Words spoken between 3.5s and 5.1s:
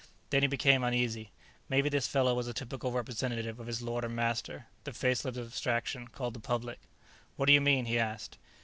of his lord and master, the